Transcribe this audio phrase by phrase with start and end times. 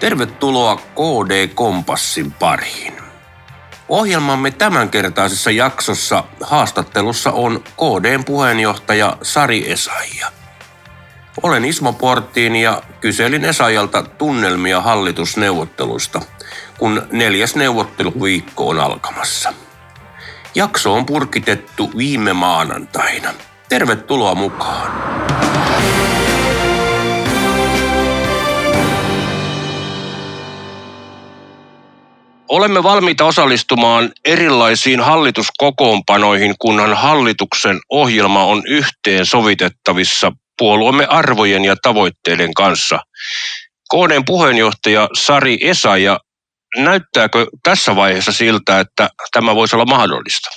[0.00, 2.94] Tervetuloa KD Kompassin pariin.
[3.88, 10.26] Ohjelmamme tämänkertaisessa jaksossa haastattelussa on KDn puheenjohtaja Sari Esaija.
[11.42, 16.20] Olen Ismo Porttiin ja kyselin Esajalta tunnelmia hallitusneuvotteluista,
[16.78, 19.52] kun neljäs neuvotteluviikko on alkamassa.
[20.54, 23.30] Jakso on purkitettu viime maanantaina.
[23.68, 24.92] Tervetuloa mukaan.
[32.50, 42.54] Olemme valmiita osallistumaan erilaisiin hallituskokoonpanoihin, kunhan hallituksen ohjelma on yhteen sovitettavissa puolueemme arvojen ja tavoitteiden
[42.54, 42.98] kanssa.
[43.94, 46.18] KDn puheenjohtaja Sari Esa ja
[46.76, 50.48] näyttääkö tässä vaiheessa siltä, että tämä voisi olla mahdollista?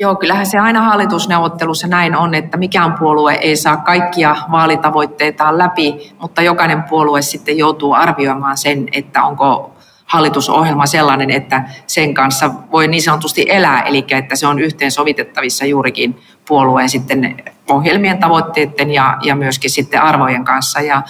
[0.00, 6.12] Joo, kyllähän se aina hallitusneuvottelussa näin on, että mikään puolue ei saa kaikkia vaalitavoitteitaan läpi,
[6.20, 9.76] mutta jokainen puolue sitten joutuu arvioimaan sen, että onko
[10.10, 16.20] hallitusohjelma sellainen, että sen kanssa voi niin sanotusti elää, eli että se on yhteensovitettavissa juurikin
[16.48, 20.80] puolueen sitten ohjelmien tavoitteiden ja, ja myöskin sitten arvojen kanssa.
[20.80, 21.02] Ja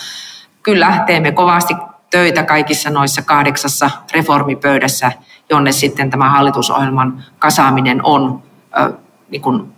[0.63, 1.75] kyllä teemme kovasti
[2.11, 5.13] töitä kaikissa noissa kahdeksassa reformipöydässä,
[5.51, 8.43] jonne sitten tämä hallitusohjelman kasaaminen on
[8.79, 8.93] äh,
[9.31, 9.73] niin kuin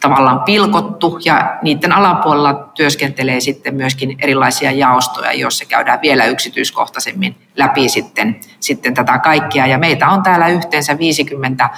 [0.00, 7.88] tavallaan pilkottu ja niiden alapuolella työskentelee sitten myöskin erilaisia jaostoja, joissa käydään vielä yksityiskohtaisemmin läpi
[7.88, 9.66] sitten, sitten tätä kaikkea.
[9.66, 11.70] Ja meitä on täällä yhteensä 50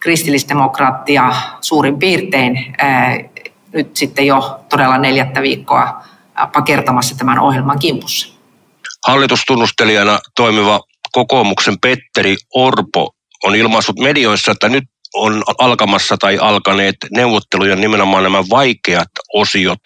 [0.00, 3.18] kristillisdemokraattia suurin piirtein ää,
[3.72, 6.02] nyt sitten jo todella neljättä viikkoa
[6.52, 8.34] pakertamassa tämän ohjelman kimpussa.
[9.06, 10.80] Hallitustunnustelijana toimiva
[11.12, 14.84] kokoomuksen Petteri Orpo on ilmaissut medioissa, että nyt
[15.14, 19.80] on alkamassa tai alkaneet neuvotteluja nimenomaan nämä vaikeat osiot.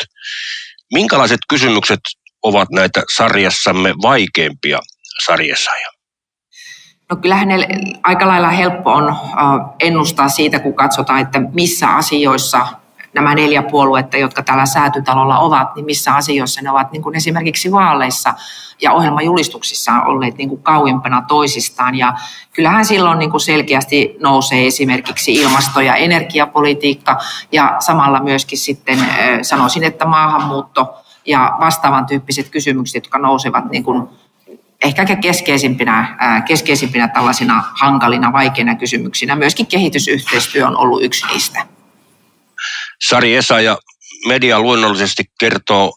[0.95, 2.01] Minkälaiset kysymykset
[2.43, 4.79] ovat näitä sarjassamme vaikeimpia
[5.25, 5.71] sarjassa?
[7.11, 7.69] No kyllähän ne
[8.03, 9.17] aika lailla helppo on
[9.81, 12.67] ennustaa siitä, kun katsotaan, että missä asioissa
[13.15, 17.73] nämä neljä puoluetta, jotka täällä säätytalolla ovat, niin missä asioissa ne ovat niin kuin esimerkiksi
[17.73, 18.35] vaaleissa
[18.83, 21.95] ja ohjelmajulistuksissa olleet niin kuin kauimpana toisistaan.
[21.95, 22.15] Ja
[22.55, 27.19] kyllähän silloin niin kuin selkeästi nousee esimerkiksi ilmasto- ja energiapolitiikka
[27.53, 28.99] ja samalla myöskin sitten
[29.43, 30.95] sanoisin, että maahanmuutto
[31.27, 34.09] ja vastaavan tyyppiset kysymykset, jotka nousevat niin kuin
[34.85, 36.17] ehkä keskeisimpinä,
[36.47, 39.37] keskeisimpinä tällaisina hankalina, vaikeina kysymyksinä.
[39.37, 41.78] Myöskin kehitysyhteistyö on ollut yksi niistä.
[43.03, 43.79] Sari Esa ja
[44.27, 45.93] media luonnollisesti kertoo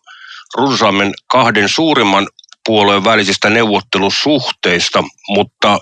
[0.57, 2.28] runsaammin kahden suurimman
[2.66, 5.79] puolueen välisistä neuvottelusuhteista, mutta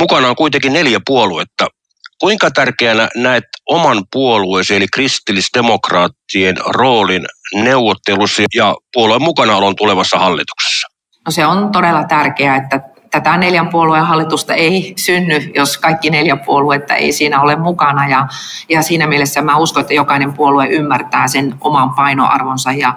[0.00, 1.66] mukana on kuitenkin neljä puoluetta.
[2.20, 10.88] Kuinka tärkeänä näet oman puolueesi eli kristillisdemokraattien roolin neuvottelussa ja puolueen mukanaolon tulevassa hallituksessa?
[11.26, 16.36] No se on todella tärkeää, että tätä neljän puolueen hallitusta ei synny, jos kaikki neljä
[16.36, 18.08] puoluetta ei siinä ole mukana.
[18.08, 18.26] Ja,
[18.68, 22.94] ja siinä mielessä mä uskon, että jokainen puolue ymmärtää sen oman painoarvonsa ja,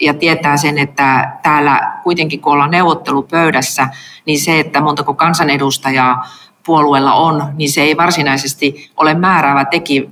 [0.00, 3.88] ja tietää sen, että täällä kuitenkin kun ollaan neuvottelupöydässä,
[4.26, 6.28] niin se, että montako kansanedustajaa
[6.66, 9.66] puolueella on, niin se ei varsinaisesti ole määräävä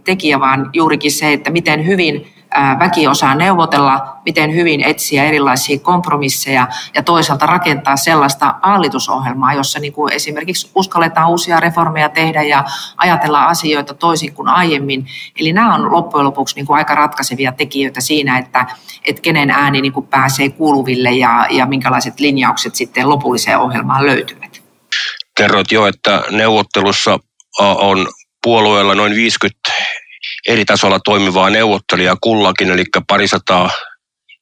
[0.04, 2.35] tekijä, vaan juurikin se, että miten hyvin
[2.78, 9.92] väki osaa neuvotella, miten hyvin etsiä erilaisia kompromisseja ja toisaalta rakentaa sellaista hallitusohjelmaa, jossa niin
[9.92, 12.64] kuin esimerkiksi uskalletaan uusia reformeja tehdä ja
[12.96, 15.06] ajatella asioita toisin kuin aiemmin.
[15.40, 18.66] Eli nämä on loppujen lopuksi niin kuin aika ratkaisevia tekijöitä siinä, että,
[19.04, 24.62] että kenen ääni niin kuin pääsee kuuluville ja, ja minkälaiset linjaukset sitten lopulliseen ohjelmaan löytyvät.
[25.36, 27.18] Kerroit jo, että neuvottelussa
[27.58, 28.08] on
[28.42, 29.58] puolueella noin 50
[30.48, 33.70] eri tasolla toimivaa neuvottelijaa kullakin, eli parisataa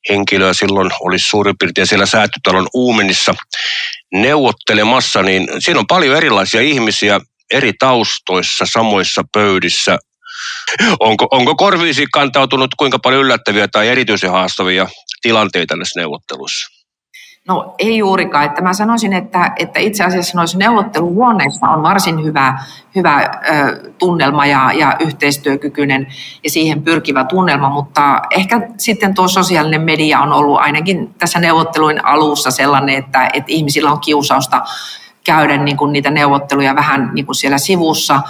[0.09, 3.35] henkilöä silloin olisi suurin piirtein siellä säätytalon uumenissa
[4.13, 7.21] neuvottelemassa, niin siinä on paljon erilaisia ihmisiä
[7.53, 9.99] eri taustoissa, samoissa pöydissä.
[11.01, 14.89] Onko, onko korviisi kantautunut kuinka paljon yllättäviä tai erityisen haastavia
[15.23, 16.84] tilanteita näissä neuvotteluissa?
[17.49, 18.45] No ei juurikaan.
[18.45, 22.59] Että mä sanoisin, että, että itse asiassa noissa neuvotteluhuoneissa on varsin hyvä,
[22.95, 26.07] hyvä ö, tunnelma ja, ja yhteistyökykyinen
[26.45, 32.05] ja siihen pyrkivä tunnelma, mutta ehkä sitten tuo sosiaalinen media on ollut ainakin tässä neuvotteluin
[32.05, 34.63] alussa sellainen, että, että ihmisillä on kiusausta
[35.25, 38.21] käydä niin kuin niitä neuvotteluja vähän niin kuin siellä sivussa–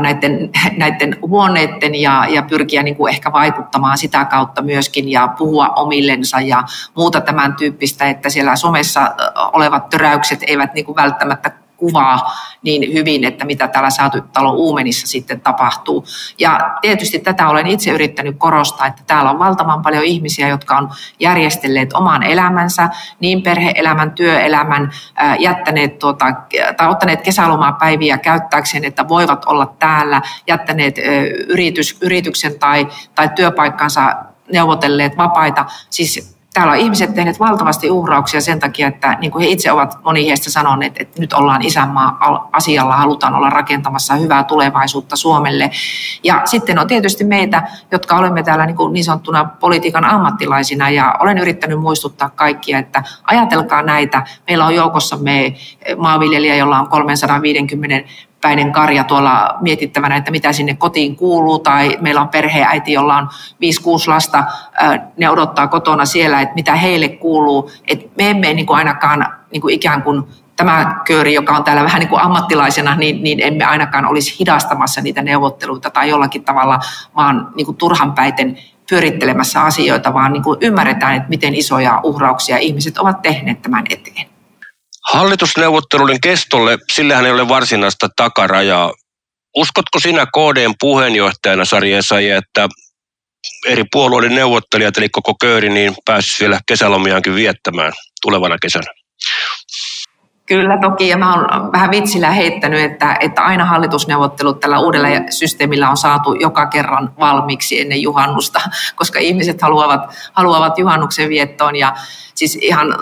[0.00, 5.68] näiden, näiden huoneiden ja, ja pyrkiä niin kuin ehkä vaikuttamaan sitä kautta myöskin ja puhua
[5.68, 9.14] omillensa ja muuta tämän tyyppistä, että siellä somessa
[9.52, 12.32] olevat töräykset eivät niin kuin välttämättä kuvaa
[12.62, 13.88] niin hyvin, että mitä täällä
[14.32, 16.04] talon uumenissa sitten tapahtuu.
[16.38, 20.90] Ja tietysti tätä olen itse yrittänyt korostaa, että täällä on valtavan paljon ihmisiä, jotka on
[21.20, 22.88] järjestelleet oman elämänsä,
[23.20, 24.90] niin perheelämän, työelämän,
[25.38, 26.26] jättäneet tuota,
[26.76, 30.98] tai ottaneet kesälomaa päiviä käyttääkseen, että voivat olla täällä, jättäneet
[31.48, 34.16] yritys, yrityksen tai, tai työpaikkansa
[34.52, 35.64] neuvotelleet vapaita.
[35.90, 39.98] Siis täällä on ihmiset tehneet valtavasti uhrauksia sen takia, että niin kuin he itse ovat
[40.04, 42.18] moni heistä sanoneet, että nyt ollaan isänmaa
[42.52, 45.70] asialla, halutaan olla rakentamassa hyvää tulevaisuutta Suomelle.
[46.24, 51.14] Ja sitten on tietysti meitä, jotka olemme täällä niin, kuin niin sanottuna politiikan ammattilaisina ja
[51.20, 54.22] olen yrittänyt muistuttaa kaikkia, että ajatelkaa näitä.
[54.46, 55.54] Meillä on joukossamme
[55.96, 58.08] maanviljelijä, jolla on 350
[58.40, 63.28] päinen karja tuolla mietittävänä, että mitä sinne kotiin kuuluu, tai meillä on perheäiti, jolla on
[63.28, 63.28] 5-6
[64.06, 64.44] lasta,
[65.16, 67.70] ne odottaa kotona siellä, että mitä heille kuuluu.
[67.88, 70.22] Et me emme niin kuin ainakaan niin kuin ikään kuin
[70.56, 75.00] tämä kööri, joka on täällä vähän niin kuin ammattilaisena, niin, niin emme ainakaan olisi hidastamassa
[75.00, 76.78] niitä neuvotteluita tai jollakin tavalla
[77.16, 78.58] vaan niin kuin turhanpäiten
[78.90, 84.35] pyörittelemässä asioita, vaan niin kuin ymmärretään, että miten isoja uhrauksia ihmiset ovat tehneet tämän eteen.
[85.12, 88.92] Hallitusneuvotteluiden kestolle, sillähän ei ole varsinaista takarajaa.
[89.56, 92.68] Uskotko sinä KDn puheenjohtajana, Sari Esaija, että
[93.66, 97.92] eri puolueiden neuvottelijat, eli koko kööri, niin pääsisi vielä kesälomiaankin viettämään
[98.22, 98.86] tulevana kesänä?
[100.46, 105.90] Kyllä toki, ja mä oon vähän vitsillä heittänyt, että, että aina hallitusneuvottelut tällä uudella systeemillä
[105.90, 108.60] on saatu joka kerran valmiiksi ennen juhannusta,
[108.96, 110.00] koska ihmiset haluavat,
[110.32, 111.96] haluavat juhannuksen viettoon, ja
[112.34, 112.94] siis ihan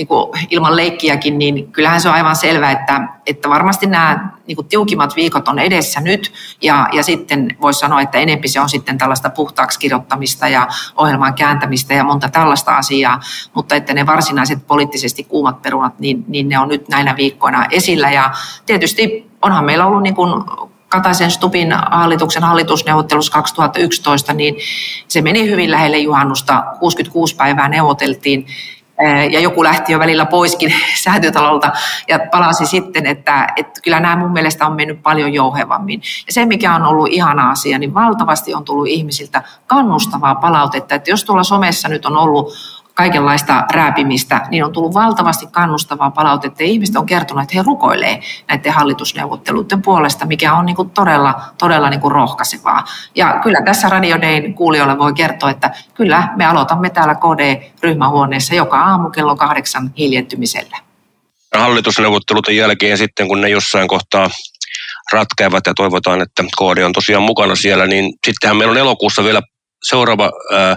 [0.00, 4.56] niin kuin ilman leikkiäkin, niin kyllähän se on aivan selvää, että, että varmasti nämä niin
[4.56, 6.32] kuin tiukimmat viikot on edessä nyt.
[6.62, 11.34] Ja, ja sitten voisi sanoa, että enempi se on sitten tällaista puhtaaksi kirjoittamista ja ohjelman
[11.34, 13.20] kääntämistä ja monta tällaista asiaa,
[13.54, 18.10] mutta että ne varsinaiset poliittisesti kuumat perunat, niin, niin ne on nyt näinä viikkoina esillä.
[18.10, 18.30] Ja
[18.66, 20.44] tietysti onhan meillä ollut niin kuin
[20.88, 24.56] Kataisen Stupin hallituksen hallitusneuvottelussa 2011, niin
[25.08, 26.64] se meni hyvin lähelle juhannusta.
[26.78, 28.46] 66 päivää neuvoteltiin
[29.30, 30.74] ja joku lähti jo välillä poiskin
[31.04, 31.72] säätytalolta
[32.08, 36.02] ja palasi sitten, että, että kyllä nämä mun mielestä on mennyt paljon jouhevammin.
[36.26, 41.10] Ja se, mikä on ollut ihana asia, niin valtavasti on tullut ihmisiltä kannustavaa palautetta, että
[41.10, 46.64] jos tuolla somessa nyt on ollut kaikenlaista rääpimistä, niin on tullut valtavasti kannustavaa palautetta.
[46.64, 51.90] Ihmiset on kertonut, että he rukoilee näiden hallitusneuvotteluiden puolesta, mikä on niin kuin todella, todella
[51.90, 52.84] niin kuin rohkaisevaa.
[53.14, 58.80] Ja kyllä tässä Radio Dayn kuulijoille voi kertoa, että kyllä me aloitamme täällä KD-ryhmähuoneessa joka
[58.80, 60.76] aamu kello kahdeksan hiljentymisellä.
[61.54, 64.30] Hallitusneuvotteluiden jälkeen sitten, kun ne jossain kohtaa
[65.12, 69.42] ratkeavat ja toivotaan, että KD on tosiaan mukana siellä, niin sittenhän meillä on elokuussa vielä
[69.82, 70.76] seuraava ää,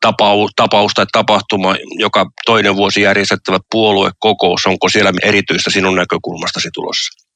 [0.00, 7.26] tapaus, tapaus tai tapahtuma, joka toinen vuosi järjestettävä puoluekokous, onko siellä erityistä sinun näkökulmastasi tulossa?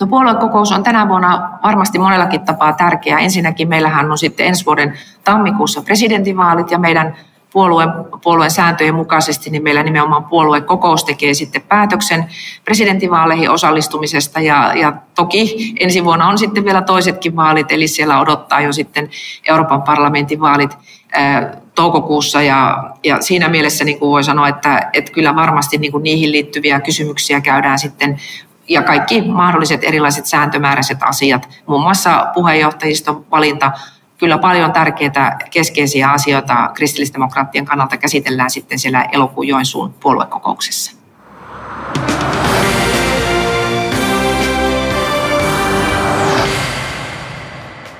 [0.00, 3.18] No puoluekokous on tänä vuonna varmasti monellakin tapaa tärkeä.
[3.18, 7.16] Ensinnäkin meillähän on sitten ensi vuoden tammikuussa presidentinvaalit ja meidän
[7.52, 7.88] puolueen,
[8.22, 12.24] puolueen sääntöjen mukaisesti, niin meillä nimenomaan puoluekokous tekee sitten päätöksen
[12.64, 14.40] presidentinvaaleihin osallistumisesta.
[14.40, 19.10] Ja, ja toki ensi vuonna on sitten vielä toisetkin vaalit, eli siellä odottaa jo sitten
[19.48, 20.78] Euroopan parlamentin vaalit
[21.74, 22.42] toukokuussa.
[22.42, 26.32] Ja, ja siinä mielessä niin kuin voi sanoa, että, että kyllä varmasti niin kuin niihin
[26.32, 28.20] liittyviä kysymyksiä käydään sitten
[28.68, 33.72] ja kaikki mahdolliset erilaiset sääntömääräiset asiat, muun muassa puheenjohtajiston valinta,
[34.20, 40.92] kyllä paljon tärkeitä keskeisiä asioita kristillisdemokraattien kannalta käsitellään sitten siellä elokuun Joensuun puoluekokouksessa.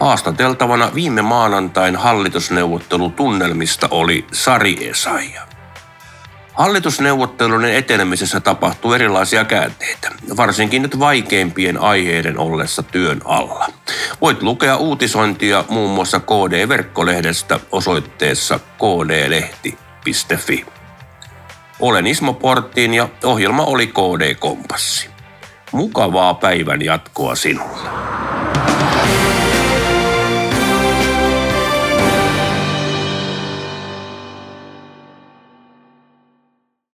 [0.01, 5.60] Haastateltavana viime maanantain hallitusneuvottelutunnelmista oli Sari Esaija.
[6.61, 13.67] Hallitusneuvottelujen etenemisessä tapahtuu erilaisia käänteitä, varsinkin nyt vaikeimpien aiheiden ollessa työn alla.
[14.21, 20.67] Voit lukea uutisointia muun muassa KD-verkkolehdestä osoitteessa kdlehti.fi.
[21.81, 25.09] Olen Ismo Porttiin ja ohjelma oli KD Kompassi.
[25.73, 27.89] Mukavaa päivän jatkoa sinulle.